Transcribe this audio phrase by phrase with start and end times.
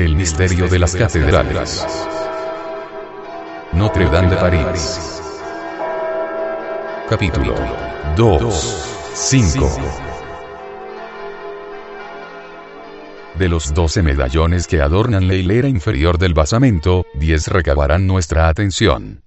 [0.00, 1.86] El misterio de las catedrales.
[3.74, 5.20] Notre Dame de París.
[7.06, 7.54] Capítulo
[8.16, 9.12] 2.
[9.12, 9.78] 5.
[13.34, 19.22] De los 12 medallones que adornan la hilera inferior del basamento, 10 recabarán nuestra atención.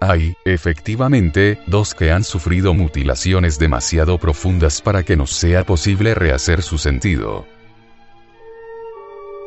[0.00, 6.62] Hay, efectivamente, dos que han sufrido mutilaciones demasiado profundas para que nos sea posible rehacer
[6.62, 7.44] su sentido.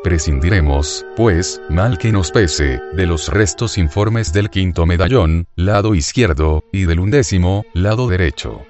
[0.04, 6.62] Prescindiremos, pues, mal que nos pese, de los restos informes del quinto medallón, lado izquierdo,
[6.74, 8.66] y del undécimo, lado derecho.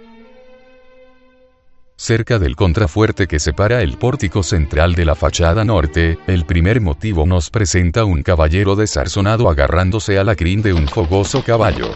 [1.96, 7.26] Cerca del contrafuerte que separa el pórtico central de la fachada norte, el primer motivo
[7.26, 11.96] nos presenta un caballero desarzonado agarrándose a la crin de un fogoso caballo.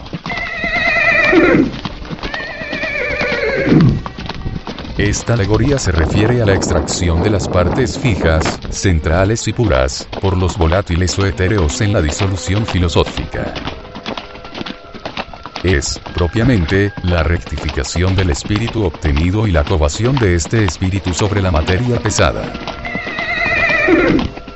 [4.98, 10.36] Esta alegoría se refiere a la extracción de las partes fijas, centrales y puras, por
[10.36, 13.54] los volátiles o etéreos en la disolución filosófica
[15.62, 21.50] es, propiamente, la rectificación del espíritu obtenido y la covación de este espíritu sobre la
[21.50, 22.52] materia pesada.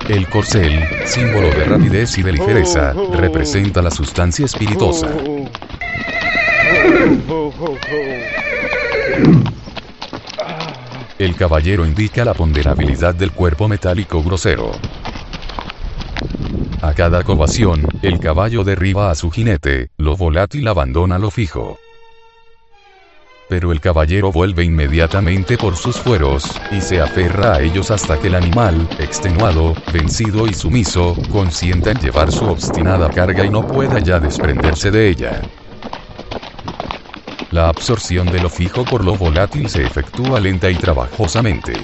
[0.08, 5.08] El corcel, símbolo de rapidez y de ligereza, representa la sustancia espirituosa.
[11.22, 14.72] El caballero indica la ponderabilidad del cuerpo metálico grosero.
[16.80, 21.78] A cada covación, el caballo derriba a su jinete, lo volátil abandona lo fijo.
[23.48, 28.26] Pero el caballero vuelve inmediatamente por sus fueros, y se aferra a ellos hasta que
[28.26, 34.00] el animal, extenuado, vencido y sumiso, consienta en llevar su obstinada carga y no pueda
[34.00, 35.40] ya desprenderse de ella.
[37.52, 41.74] La absorción de lo fijo por lo volátil se efectúa lenta y trabajosamente.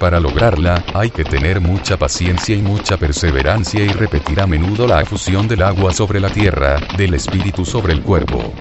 [0.00, 5.06] Para lograrla, hay que tener mucha paciencia y mucha perseverancia y repetir a menudo la
[5.06, 8.52] fusión del agua sobre la tierra, del espíritu sobre el cuerpo.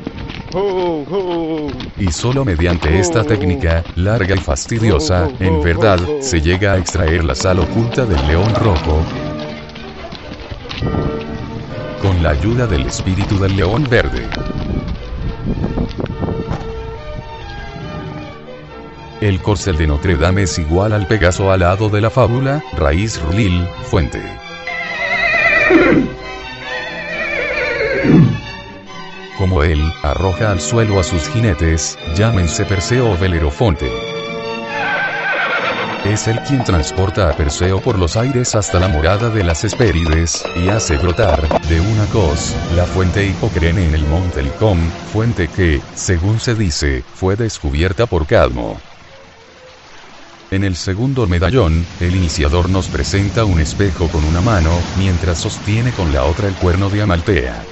[1.98, 7.34] Y solo mediante esta técnica, larga y fastidiosa, en verdad, se llega a extraer la
[7.34, 9.02] sal oculta del león rojo.
[12.00, 14.30] Con la ayuda del espíritu del león verde.
[19.24, 23.66] El corcel de Notre Dame es igual al Pegaso alado de la fábula, raíz Rulil,
[23.84, 24.22] fuente.
[29.38, 33.90] Como él, arroja al suelo a sus jinetes, llámense Perseo o Belerofonte.
[36.04, 40.44] Es él quien transporta a Perseo por los aires hasta la morada de las Hespérides,
[40.58, 44.80] y hace brotar, de una cos, la fuente Hipocrene en el monte Licom,
[45.14, 48.82] fuente que, según se dice, fue descubierta por Cadmo.
[50.54, 55.94] En el segundo medallón, el iniciador nos presenta un espejo con una mano, mientras sostiene
[55.94, 57.66] con la otra el cuerno de Amaltea.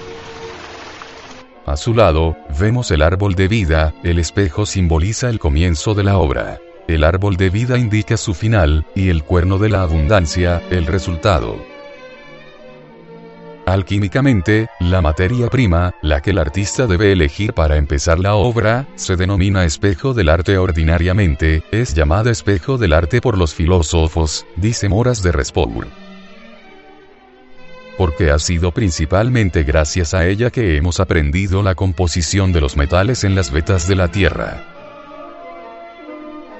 [1.68, 6.18] A su lado, vemos el árbol de vida, el espejo simboliza el comienzo de la
[6.18, 6.60] obra.
[6.88, 11.71] El árbol de vida indica su final, y el cuerno de la abundancia, el resultado.
[13.72, 19.16] Alquímicamente, la materia prima, la que el artista debe elegir para empezar la obra, se
[19.16, 25.24] denomina espejo del arte ordinariamente, es llamada espejo del arte por los filósofos, dice Moras
[25.24, 25.88] de Respour.
[27.98, 33.24] Porque ha sido principalmente gracias a ella que hemos aprendido la composición de los metales
[33.24, 34.66] en las vetas de la Tierra.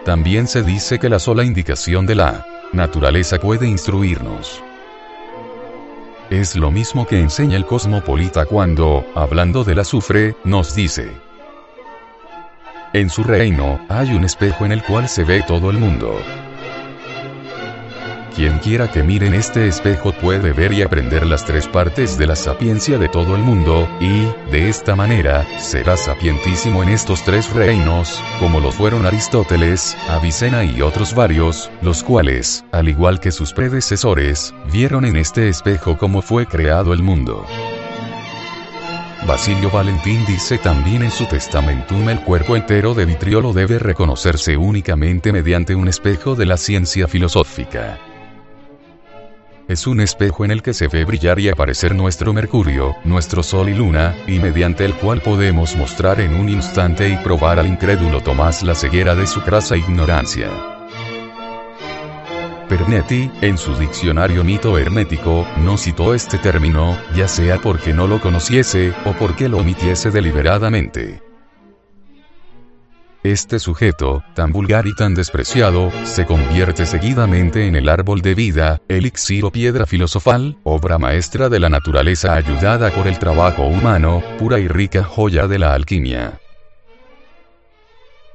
[0.06, 4.64] También se dice que la sola indicación de la naturaleza puede instruirnos.
[6.32, 11.12] Es lo mismo que enseña el cosmopolita cuando, hablando del azufre, nos dice.
[12.94, 16.18] En su reino, hay un espejo en el cual se ve todo el mundo.
[18.36, 22.28] Quien quiera que mire en este espejo puede ver y aprender las tres partes de
[22.28, 27.52] la sapiencia de todo el mundo, y, de esta manera, será sapientísimo en estos tres
[27.52, 33.52] reinos, como lo fueron Aristóteles, Avicena y otros varios, los cuales, al igual que sus
[33.52, 37.46] predecesores, vieron en este espejo cómo fue creado el mundo.
[39.28, 45.32] Basilio Valentín dice también en su Testamentum el cuerpo entero de vitriolo debe reconocerse únicamente
[45.32, 48.00] mediante un espejo de la ciencia filosófica
[49.72, 53.70] es un espejo en el que se ve brillar y aparecer nuestro Mercurio, nuestro Sol
[53.70, 58.20] y Luna, y mediante el cual podemos mostrar en un instante y probar al incrédulo
[58.20, 60.50] Tomás la ceguera de su crasa ignorancia.
[62.68, 68.20] Pernetti, en su diccionario mito hermético, no citó este término, ya sea porque no lo
[68.20, 71.31] conociese, o porque lo omitiese deliberadamente.
[73.24, 78.82] Este sujeto, tan vulgar y tan despreciado, se convierte seguidamente en el árbol de vida,
[78.88, 84.58] elixir o piedra filosofal, obra maestra de la naturaleza ayudada por el trabajo humano, pura
[84.58, 86.40] y rica joya de la alquimia.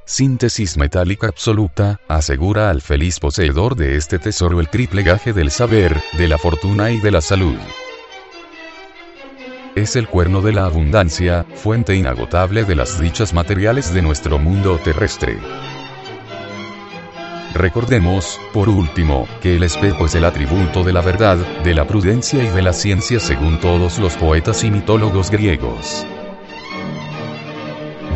[0.04, 6.00] Síntesis metálica absoluta, asegura al feliz poseedor de este tesoro el triple gaje del saber,
[6.16, 7.56] de la fortuna y de la salud
[9.76, 14.80] es el cuerno de la abundancia, fuente inagotable de las dichas materiales de nuestro mundo
[14.82, 15.38] terrestre.
[17.52, 22.42] Recordemos, por último, que el espejo es el atributo de la verdad, de la prudencia
[22.42, 26.06] y de la ciencia según todos los poetas y mitólogos griegos.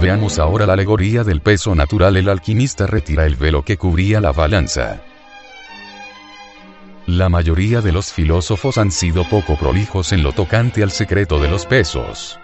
[0.00, 2.16] Veamos ahora la alegoría del peso natural.
[2.16, 5.02] El alquimista retira el velo que cubría la balanza.
[7.10, 11.50] La mayoría de los filósofos han sido poco prolijos en lo tocante al secreto de
[11.50, 12.38] los pesos.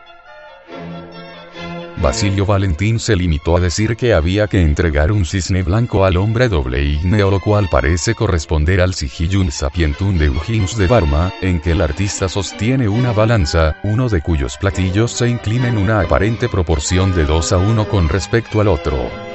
[1.98, 6.48] Basilio Valentín se limitó a decir que había que entregar un cisne blanco al hombre
[6.48, 11.70] doble ígneo lo cual parece corresponder al sigillum sapientum de Eugenius de Barma, en que
[11.70, 17.14] el artista sostiene una balanza, uno de cuyos platillos se inclina en una aparente proporción
[17.14, 19.25] de 2 a 1 con respecto al otro.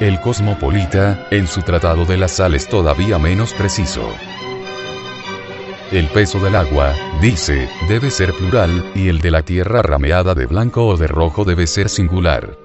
[0.00, 4.06] El cosmopolita, en su tratado de la sal es todavía menos preciso.
[5.90, 10.44] El peso del agua, dice, debe ser plural, y el de la tierra rameada de
[10.44, 12.58] blanco o de rojo debe ser singular.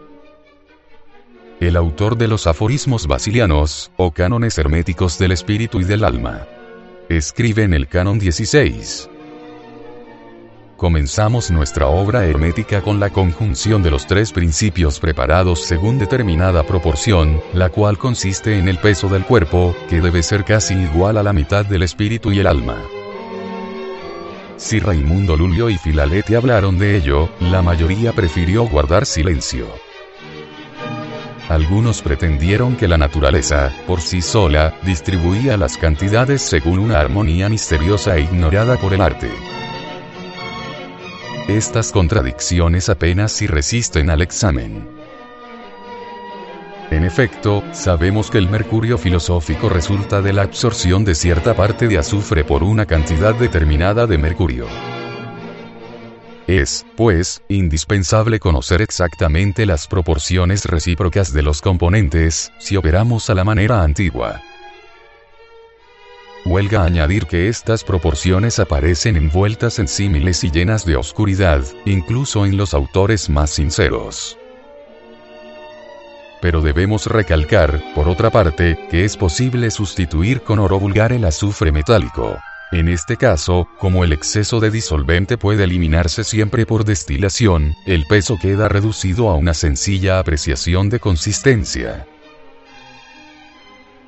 [1.62, 6.45] El autor de los aforismos basilianos, o cánones herméticos del espíritu y del alma.
[7.07, 9.11] Escribe en el canon 16.
[10.81, 17.39] Comenzamos nuestra obra hermética con la conjunción de los tres principios preparados según determinada proporción,
[17.54, 21.33] la cual consiste en el peso del cuerpo, que debe ser casi igual a la
[21.33, 22.81] mitad del espíritu y el alma.
[24.57, 29.68] Si Raimundo Lulio y Filalete hablaron de ello, la mayoría prefirió guardar silencio.
[31.48, 38.18] Algunos pretendieron que la naturaleza, por sí sola, distribuía las cantidades según una armonía misteriosa
[38.18, 39.30] e ignorada por el arte.
[41.51, 44.88] Estas contradicciones apenas si resisten al examen.
[46.89, 51.98] En efecto, sabemos que el mercurio filosófico resulta de la absorción de cierta parte de
[51.98, 54.65] azufre por una cantidad determinada de mercurio.
[56.48, 63.44] Es, pues, indispensable conocer exactamente las proporciones recíprocas de los componentes, si operamos a la
[63.44, 64.42] manera antigua.
[66.51, 72.57] Huelga añadir que estas proporciones aparecen envueltas en símiles y llenas de oscuridad, incluso en
[72.57, 74.38] los autores más sinceros.
[76.42, 81.71] Pero debemos recalcar, por otra parte, que es posible sustituir con oro vulgar el azufre
[81.71, 82.38] metálico.
[82.74, 88.38] En este caso, como el exceso de disolvente puede eliminarse siempre por destilación, el peso
[88.38, 92.07] queda reducido a una sencilla apreciación de consistencia.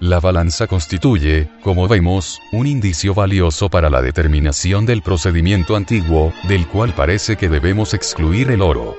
[0.03, 6.67] La balanza constituye, como vemos, un indicio valioso para la determinación del procedimiento antiguo, del
[6.67, 8.97] cual parece que debemos excluir el oro.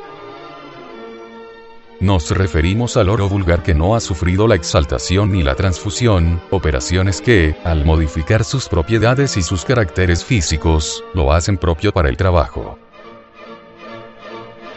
[2.00, 7.20] Nos referimos al oro vulgar que no ha sufrido la exaltación ni la transfusión, operaciones
[7.20, 12.78] que, al modificar sus propiedades y sus caracteres físicos, lo hacen propio para el trabajo.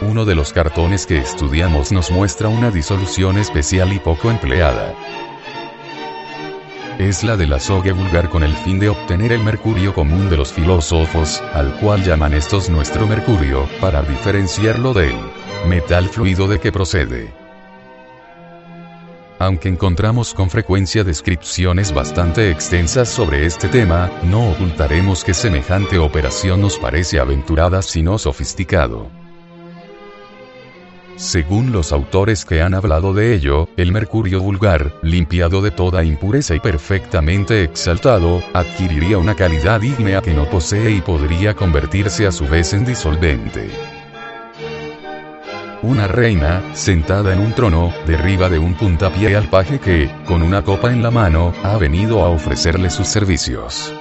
[0.01, 4.93] Uno de los cartones que estudiamos nos muestra una disolución especial y poco empleada
[6.99, 10.51] es la del azogue vulgar con el fin de obtener el mercurio común de los
[10.51, 15.15] filósofos, al cual llaman estos nuestro mercurio, para diferenciarlo del
[15.67, 17.31] metal fluido de que procede.
[19.39, 26.61] Aunque encontramos con frecuencia descripciones bastante extensas sobre este tema, no ocultaremos que semejante operación
[26.61, 29.11] nos parece aventurada sino sofisticado.
[31.17, 36.53] Según los autores que han hablado de ello, el mercurio vulgar, limpiado de toda impureza
[36.53, 42.47] y perfectamente exaltado, adquiriría una calidad ígnea que no posee y podría convertirse a su
[42.47, 43.67] vez en disolvente.
[45.81, 50.61] Una reina, sentada en un trono, derriba de un puntapié al paje que, con una
[50.61, 53.91] copa en la mano, ha venido a ofrecerle sus servicios.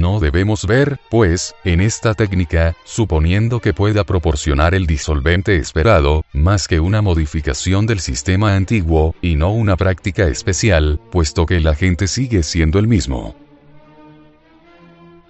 [0.00, 6.68] No debemos ver, pues, en esta técnica, suponiendo que pueda proporcionar el disolvente esperado, más
[6.68, 12.06] que una modificación del sistema antiguo, y no una práctica especial, puesto que el agente
[12.06, 13.36] sigue siendo el mismo.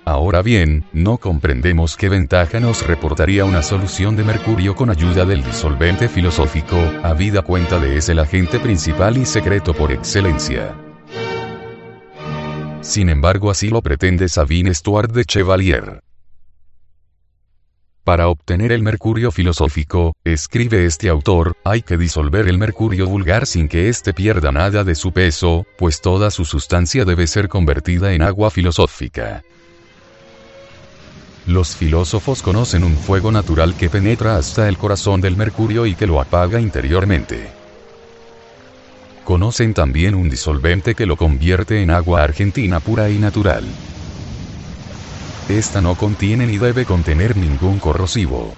[0.05, 5.43] Ahora bien, no comprendemos qué ventaja nos reportaría una solución de mercurio con ayuda del
[5.43, 10.77] disolvente filosófico, habida cuenta de es el agente principal y secreto por excelencia.
[12.83, 16.01] Sin embargo así lo pretende Sabine Stuart de Chevalier.
[18.05, 23.69] Para obtener el mercurio filosófico, escribe este autor, hay que disolver el mercurio vulgar sin
[23.69, 28.23] que éste pierda nada de su peso, pues toda su sustancia debe ser convertida en
[28.23, 29.45] agua filosófica.
[31.47, 36.07] Los filósofos conocen un fuego natural que penetra hasta el corazón del mercurio y que
[36.07, 37.60] lo apaga interiormente.
[39.31, 43.63] Conocen también un disolvente que lo convierte en agua argentina pura y natural.
[45.49, 48.53] Esta no contiene ni debe contener ningún corrosivo.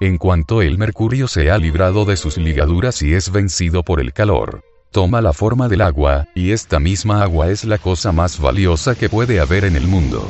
[0.00, 4.14] En cuanto el mercurio se ha librado de sus ligaduras y es vencido por el
[4.14, 8.94] calor, toma la forma del agua, y esta misma agua es la cosa más valiosa
[8.94, 10.26] que puede haber en el mundo.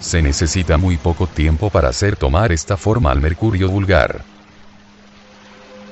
[0.00, 4.31] Se necesita muy poco tiempo para hacer tomar esta forma al mercurio vulgar.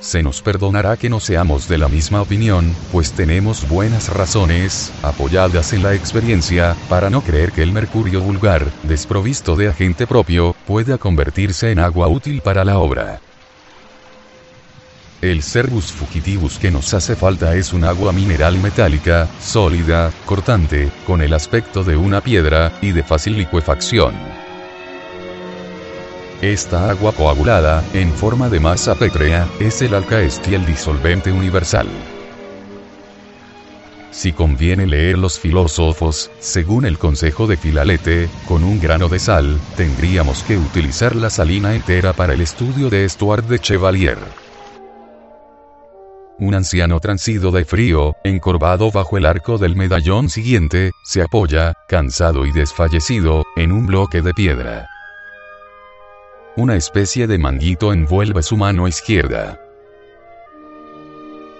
[0.00, 5.74] Se nos perdonará que no seamos de la misma opinión, pues tenemos buenas razones, apoyadas
[5.74, 10.96] en la experiencia, para no creer que el mercurio vulgar, desprovisto de agente propio, pueda
[10.96, 13.20] convertirse en agua útil para la obra.
[15.20, 21.20] El Cervus fugitivus que nos hace falta es un agua mineral metálica, sólida, cortante, con
[21.20, 24.39] el aspecto de una piedra, y de fácil licuefacción.
[26.42, 31.86] Esta agua coagulada, en forma de masa pétrea, es el alcaestiel disolvente universal.
[34.10, 39.60] Si conviene leer los filósofos, según el consejo de Filalete, con un grano de sal,
[39.76, 44.18] tendríamos que utilizar la salina entera para el estudio de Estuart de Chevalier.
[46.38, 52.46] Un anciano transido de frío, encorvado bajo el arco del medallón siguiente, se apoya, cansado
[52.46, 54.88] y desfallecido, en un bloque de piedra.
[56.56, 59.60] Una especie de manguito envuelve su mano izquierda.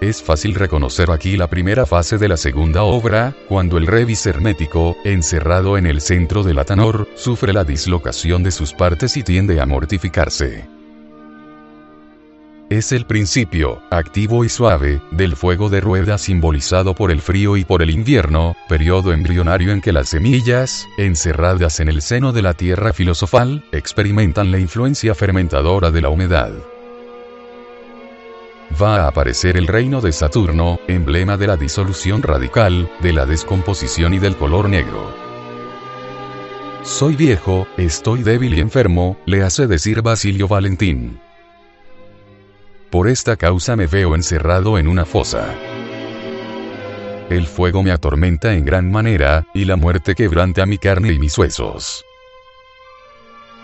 [0.01, 4.97] Es fácil reconocer aquí la primera fase de la segunda obra, cuando el revis hermético,
[5.05, 9.65] encerrado en el centro del atanor, sufre la dislocación de sus partes y tiende a
[9.65, 10.80] mortificarse
[12.71, 17.65] es el principio, activo y suave, del fuego de rueda simbolizado por el frío y
[17.65, 22.53] por el invierno, periodo embrionario en que las semillas, encerradas en el seno de la
[22.53, 26.53] tierra filosofal, experimentan la influencia fermentadora de la humedad.
[28.81, 34.13] Va a aparecer el reino de Saturno, emblema de la disolución radical, de la descomposición
[34.13, 35.13] y del color negro.
[36.83, 41.19] Soy viejo, estoy débil y enfermo, le hace decir Basilio Valentín.
[42.91, 45.55] Por esta causa me veo encerrado en una fosa.
[47.29, 51.37] El fuego me atormenta en gran manera, y la muerte quebranta mi carne y mis
[51.37, 52.03] huesos.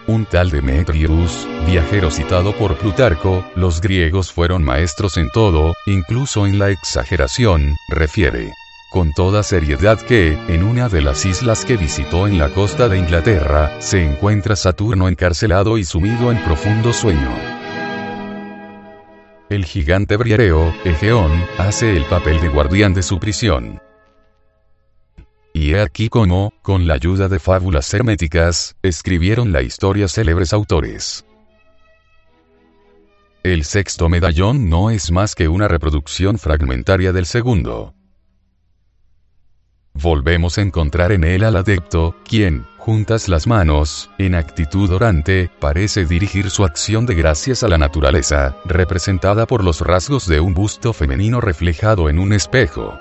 [0.07, 6.57] Un tal Demetrius, viajero citado por Plutarco, los griegos fueron maestros en todo, incluso en
[6.57, 8.53] la exageración, refiere
[8.89, 12.98] con toda seriedad que, en una de las islas que visitó en la costa de
[12.98, 17.56] Inglaterra, se encuentra Saturno encarcelado y sumido en profundo sueño.
[19.50, 23.82] El gigante briareo, Egeón, hace el papel de guardián de su prisión.
[25.54, 31.25] Y he aquí cómo, con la ayuda de fábulas herméticas, escribieron la historia célebres autores.
[33.42, 37.94] El sexto medallón no es más que una reproducción fragmentaria del segundo.
[39.94, 46.06] Volvemos a encontrar en él al adepto, quien, juntas las manos, en actitud orante, parece
[46.06, 50.94] dirigir su acción de gracias a la naturaleza, representada por los rasgos de un busto
[50.94, 52.98] femenino reflejado en un espejo.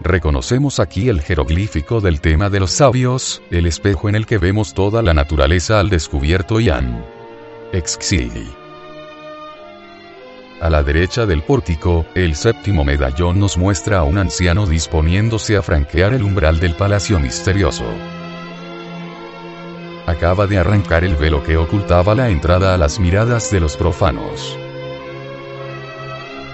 [0.00, 4.74] Reconocemos aquí el jeroglífico del tema de los sabios, el espejo en el que vemos
[4.74, 7.04] toda la naturaleza al descubierto y an.
[10.60, 15.62] A la derecha del pórtico, el séptimo medallón nos muestra a un anciano disponiéndose a
[15.62, 17.84] franquear el umbral del palacio misterioso.
[20.06, 24.56] Acaba de arrancar el velo que ocultaba la entrada a las miradas de los profanos.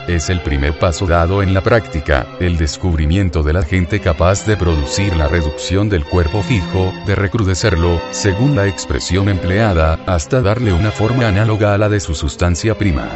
[0.09, 4.57] Es el primer paso dado en la práctica, el descubrimiento de la gente capaz de
[4.57, 10.91] producir la reducción del cuerpo fijo, de recrudecerlo, según la expresión empleada, hasta darle una
[10.91, 13.09] forma análoga a la de su sustancia prima.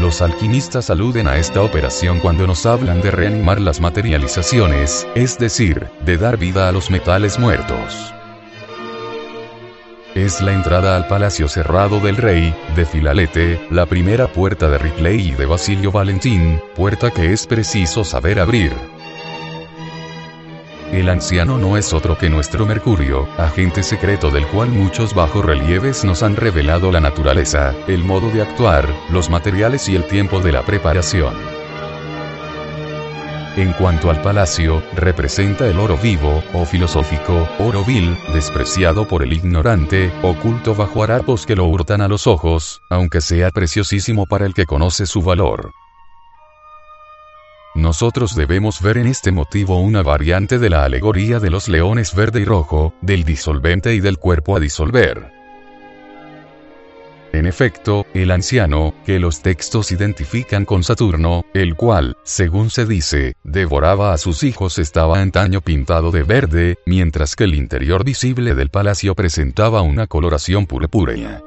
[0.00, 5.88] Los alquimistas aluden a esta operación cuando nos hablan de reanimar las materializaciones, es decir,
[6.06, 8.14] de dar vida a los metales muertos.
[10.14, 15.28] Es la entrada al palacio cerrado del rey, de Filalete, la primera puerta de Ripley
[15.28, 18.72] y de Basilio Valentín, puerta que es preciso saber abrir.
[20.92, 26.04] El anciano no es otro que nuestro Mercurio, agente secreto del cual muchos bajos relieves
[26.04, 30.50] nos han revelado la naturaleza, el modo de actuar, los materiales y el tiempo de
[30.50, 31.32] la preparación.
[33.56, 39.32] En cuanto al palacio, representa el oro vivo, o filosófico, oro vil, despreciado por el
[39.32, 44.54] ignorante, oculto bajo harapos que lo hurtan a los ojos, aunque sea preciosísimo para el
[44.54, 45.72] que conoce su valor.
[47.74, 52.40] Nosotros debemos ver en este motivo una variante de la alegoría de los leones verde
[52.40, 55.30] y rojo, del disolvente y del cuerpo a disolver.
[57.32, 63.36] En efecto, el anciano, que los textos identifican con Saturno, el cual, según se dice,
[63.44, 68.70] devoraba a sus hijos estaba antaño pintado de verde, mientras que el interior visible del
[68.70, 71.40] palacio presentaba una coloración purpúrea.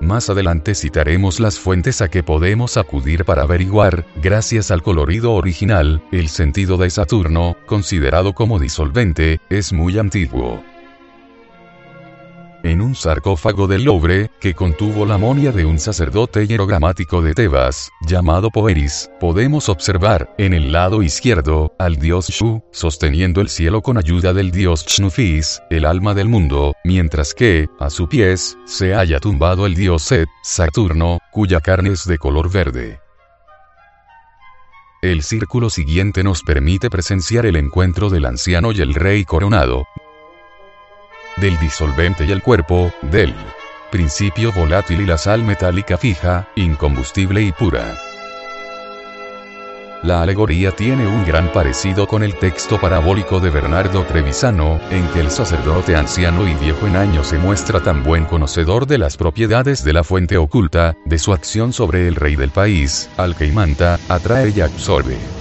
[0.00, 6.02] Más adelante citaremos las fuentes a que podemos acudir para averiguar, gracias al colorido original,
[6.10, 10.64] el sentido de Saturno, considerado como disolvente, es muy antiguo.
[12.62, 17.90] En un sarcófago del Louvre, que contuvo la monia de un sacerdote hierogramático de Tebas,
[18.02, 23.96] llamado Poeris, podemos observar, en el lado izquierdo, al dios Shu, sosteniendo el cielo con
[23.96, 29.20] ayuda del dios Chnufis, el alma del mundo, mientras que, a su pies, se haya
[29.20, 33.00] tumbado el dios Set, Saturno, cuya carne es de color verde.
[35.02, 39.86] El círculo siguiente nos permite presenciar el encuentro del anciano y el rey coronado,
[41.40, 43.34] del disolvente y el cuerpo, del
[43.90, 47.96] principio volátil y la sal metálica fija, incombustible y pura.
[50.02, 55.20] La alegoría tiene un gran parecido con el texto parabólico de Bernardo Trevisano, en que
[55.20, 59.84] el sacerdote anciano y viejo en años se muestra tan buen conocedor de las propiedades
[59.84, 63.98] de la fuente oculta, de su acción sobre el rey del país, al que imanta,
[64.08, 65.39] atrae y absorbe.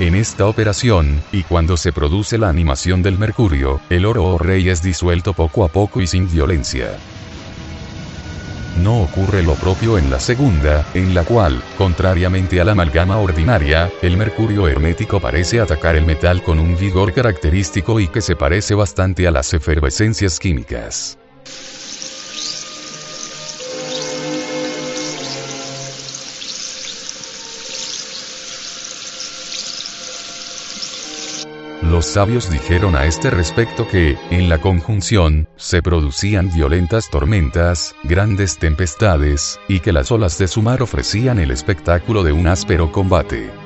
[0.00, 4.68] En esta operación, y cuando se produce la animación del mercurio, el oro o rey
[4.68, 6.98] es disuelto poco a poco y sin violencia.
[8.76, 13.88] No ocurre lo propio en la segunda, en la cual, contrariamente a la amalgama ordinaria,
[14.02, 18.74] el mercurio hermético parece atacar el metal con un vigor característico y que se parece
[18.74, 21.18] bastante a las efervescencias químicas.
[31.90, 38.58] Los sabios dijeron a este respecto que, en la conjunción, se producían violentas tormentas, grandes
[38.58, 43.63] tempestades, y que las olas de su mar ofrecían el espectáculo de un áspero combate.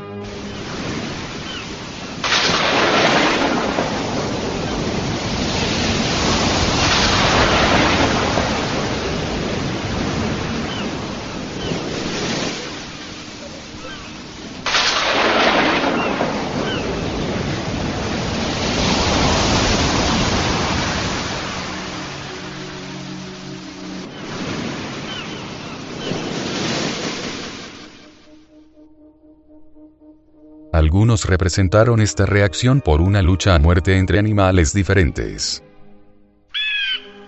[31.24, 35.62] Representaron esta reacción por una lucha a muerte entre animales diferentes.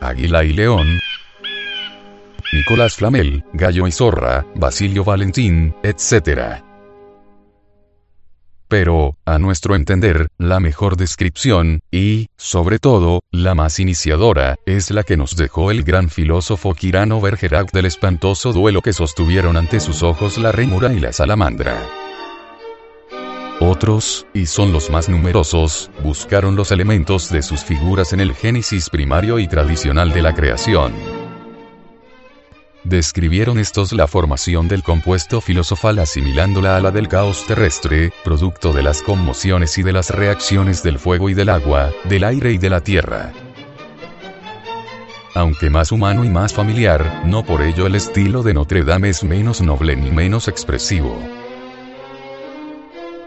[0.01, 0.87] Águila y león,
[2.53, 6.63] Nicolás Flamel, Gallo y Zorra, Basilio Valentín, etc.
[8.67, 15.05] Pero, a nuestro entender, la mejor descripción, y, sobre todo, la más iniciadora, es la
[15.05, 20.03] que nos dejó el gran filósofo Quirano Bergerac del espantoso duelo que sostuvieron ante sus
[20.03, 22.10] ojos la rémora y la salamandra.
[23.63, 28.89] Otros, y son los más numerosos, buscaron los elementos de sus figuras en el génesis
[28.89, 30.95] primario y tradicional de la creación.
[32.85, 38.83] Describieron estos la formación del compuesto filosofal asimilándola a la del caos terrestre, producto de
[38.83, 42.71] las conmociones y de las reacciones del fuego y del agua, del aire y de
[42.71, 43.31] la tierra.
[45.35, 49.23] Aunque más humano y más familiar, no por ello el estilo de Notre Dame es
[49.23, 51.19] menos noble ni menos expresivo.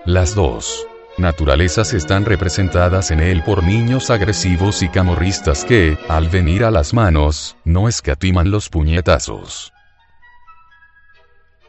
[0.06, 0.86] Las dos
[1.18, 6.94] naturalezas están representadas en él por niños agresivos y camorristas que, al venir a las
[6.94, 9.72] manos, no escatiman los puñetazos.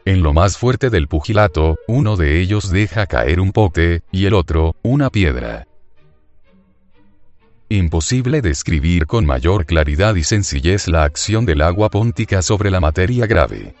[0.03, 4.33] En lo más fuerte del pugilato, uno de ellos deja caer un pote, y el
[4.33, 5.65] otro, una piedra.
[7.69, 13.27] Imposible describir con mayor claridad y sencillez la acción del agua póntica sobre la materia
[13.27, 13.75] grave.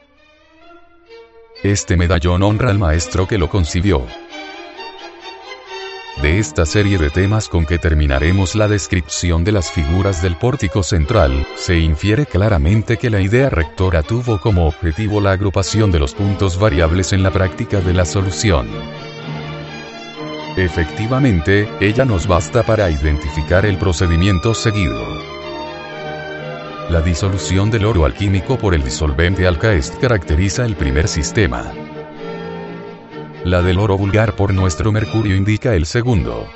[1.61, 4.05] Este medallón honra al maestro que lo concibió.
[6.21, 10.81] De esta serie de temas con que terminaremos la descripción de las figuras del pórtico
[10.81, 16.15] central, se infiere claramente que la idea rectora tuvo como objetivo la agrupación de los
[16.15, 18.69] puntos variables en la práctica de la solución.
[20.55, 25.03] Efectivamente, ella nos basta para identificar el procedimiento seguido.
[26.89, 31.73] La disolución del oro alquímico por el disolvente alcaest caracteriza el primer sistema.
[33.45, 36.47] La del oro vulgar por nuestro mercurio indica el segundo.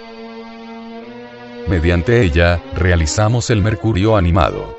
[1.67, 4.75] Mediante ella, realizamos el mercurio animado.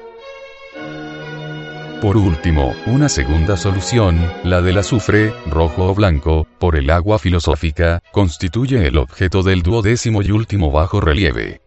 [2.03, 8.03] Por último, una segunda solución, la del azufre, rojo o blanco, por el agua filosófica,
[8.11, 11.61] constituye el objeto del duodécimo y último bajo relieve.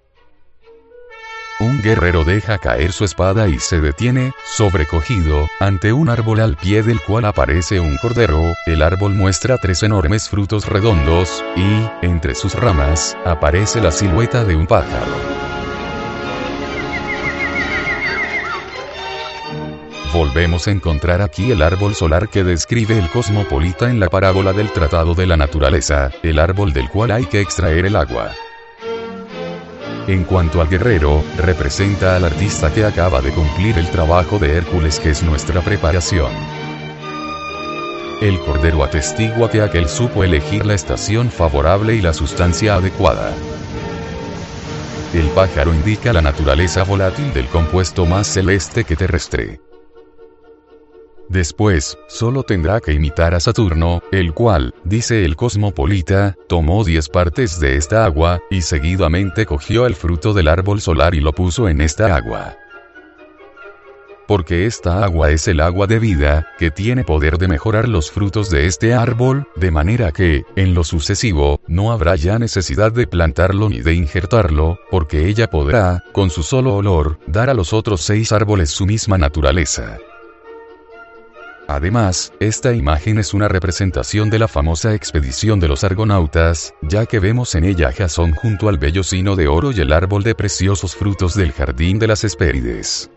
[1.73, 6.83] Un guerrero deja caer su espada y se detiene, sobrecogido, ante un árbol al pie
[6.83, 12.53] del cual aparece un cordero, el árbol muestra tres enormes frutos redondos, y, entre sus
[12.53, 15.13] ramas, aparece la silueta de un pájaro.
[20.13, 24.71] Volvemos a encontrar aquí el árbol solar que describe el cosmopolita en la parábola del
[24.71, 28.29] Tratado de la Naturaleza, el árbol del cual hay que extraer el agua.
[30.07, 34.99] En cuanto al guerrero, representa al artista que acaba de cumplir el trabajo de Hércules
[34.99, 36.29] que es nuestra preparación.
[38.21, 43.31] El cordero atestigua que aquel supo elegir la estación favorable y la sustancia adecuada.
[45.13, 49.61] El pájaro indica la naturaleza volátil del compuesto más celeste que terrestre.
[51.29, 57.59] Después, solo tendrá que imitar a Saturno, el cual, dice el cosmopolita, tomó diez partes
[57.59, 61.81] de esta agua, y seguidamente cogió el fruto del árbol solar y lo puso en
[61.81, 62.57] esta agua.
[64.27, 68.49] Porque esta agua es el agua de vida, que tiene poder de mejorar los frutos
[68.49, 73.69] de este árbol, de manera que, en lo sucesivo, no habrá ya necesidad de plantarlo
[73.69, 78.31] ni de injertarlo, porque ella podrá, con su solo olor, dar a los otros seis
[78.31, 79.97] árboles su misma naturaleza.
[81.67, 87.19] Además, esta imagen es una representación de la famosa expedición de los argonautas, ya que
[87.19, 90.35] vemos en ella a Jasón junto al bello sino de oro y el árbol de
[90.35, 93.09] preciosos frutos del jardín de las Hespérides.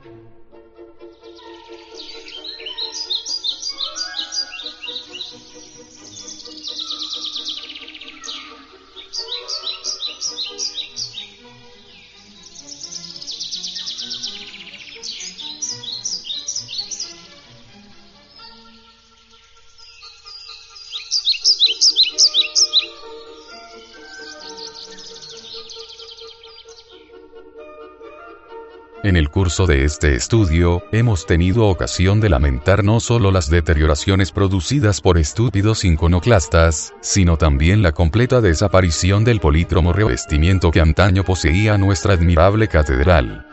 [29.06, 34.32] En el curso de este estudio, hemos tenido ocasión de lamentar no solo las deterioraciones
[34.32, 41.78] producidas por estúpidos iconoclastas, sino también la completa desaparición del polítromo revestimiento que antaño poseía
[41.78, 43.46] nuestra admirable catedral.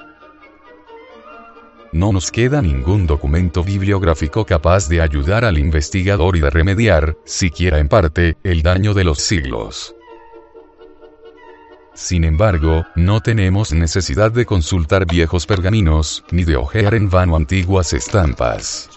[1.92, 7.78] No nos queda ningún documento bibliográfico capaz de ayudar al investigador y de remediar, siquiera
[7.78, 9.94] en parte, el daño de los siglos.
[11.96, 17.94] Sin embargo, no tenemos necesidad de consultar viejos pergaminos, ni de ojear en vano antiguas
[17.94, 18.90] estampas.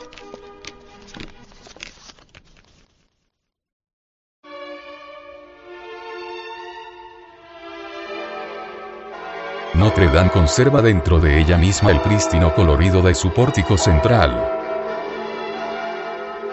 [9.75, 14.56] Notre Dame conserva dentro de ella misma el prístino colorido de su pórtico central.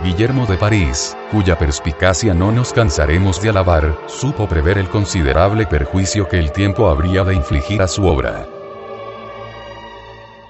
[0.03, 6.27] Guillermo de París, cuya perspicacia no nos cansaremos de alabar, supo prever el considerable perjuicio
[6.27, 8.45] que el tiempo habría de infligir a su obra.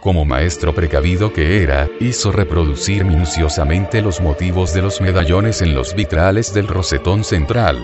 [0.02, 5.94] Como maestro precavido que era, hizo reproducir minuciosamente los motivos de los medallones en los
[5.94, 7.78] vitrales del rosetón central.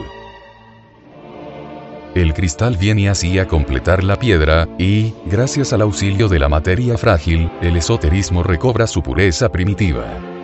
[2.15, 6.97] El cristal viene así a completar la piedra, y, gracias al auxilio de la materia
[6.97, 10.38] frágil, el esoterismo recobra su pureza primitiva.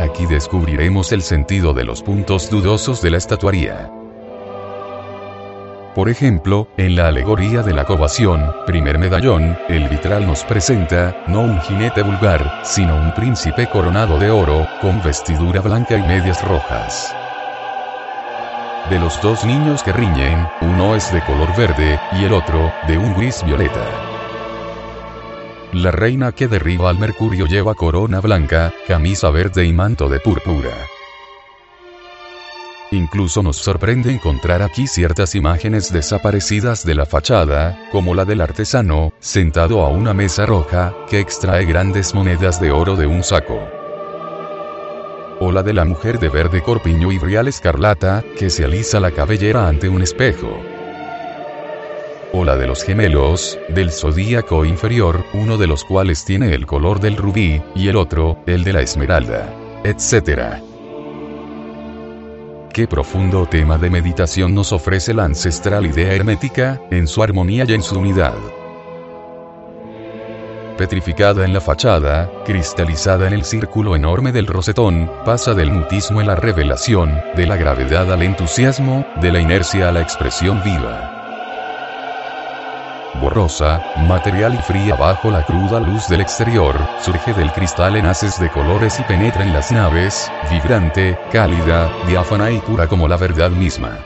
[0.00, 3.90] Aquí descubriremos el sentido de los puntos dudosos de la estatuaría.
[5.94, 11.42] Por ejemplo, en la alegoría de la covación, primer medallón, el vitral nos presenta, no
[11.42, 17.14] un jinete vulgar, sino un príncipe coronado de oro, con vestidura blanca y medias rojas.
[18.88, 22.96] De los dos niños que riñen, uno es de color verde, y el otro, de
[22.96, 24.09] un gris violeta.
[25.72, 30.74] La reina que derriba al Mercurio lleva corona blanca, camisa verde y manto de púrpura.
[32.90, 39.12] Incluso nos sorprende encontrar aquí ciertas imágenes desaparecidas de la fachada, como la del artesano,
[39.20, 43.60] sentado a una mesa roja, que extrae grandes monedas de oro de un saco.
[45.38, 49.12] O la de la mujer de verde corpiño y brial escarlata, que se alisa la
[49.12, 50.79] cabellera ante un espejo
[52.32, 57.00] o la de los gemelos, del zodíaco inferior, uno de los cuales tiene el color
[57.00, 59.52] del rubí, y el otro, el de la esmeralda,
[59.84, 60.60] etc.
[62.72, 67.74] Qué profundo tema de meditación nos ofrece la ancestral idea hermética, en su armonía y
[67.74, 68.36] en su unidad.
[70.78, 76.24] petrificada en la fachada, cristalizada en el círculo enorme del rosetón, pasa del mutismo a
[76.24, 81.09] la revelación, de la gravedad al entusiasmo, de la inercia a la expresión viva
[83.20, 88.40] borrosa, material y fría bajo la cruda luz del exterior, surge del cristal en haces
[88.40, 93.50] de colores y penetra en las naves, vibrante, cálida, diáfana y pura como la verdad
[93.50, 93.98] misma.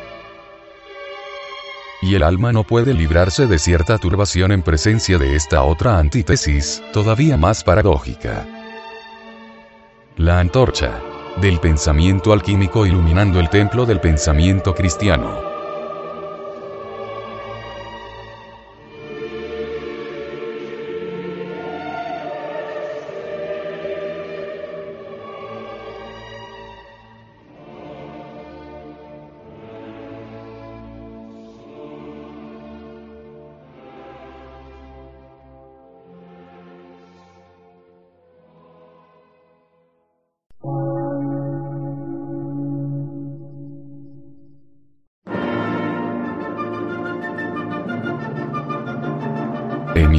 [2.03, 6.83] Y el alma no puede librarse de cierta turbación en presencia de esta otra antítesis,
[6.93, 8.47] todavía más paradójica.
[10.17, 11.01] La antorcha
[11.41, 15.54] del pensamiento alquímico iluminando el templo del pensamiento cristiano.